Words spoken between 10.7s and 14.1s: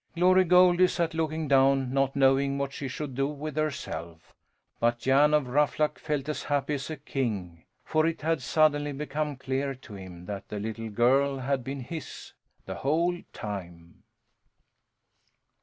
girl had been his the whole time.